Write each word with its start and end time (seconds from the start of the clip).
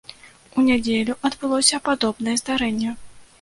У 0.61 0.63
нядзелю 0.69 1.15
адбылося 1.29 1.81
падобнае 1.91 2.35
здарэнне. 2.43 2.97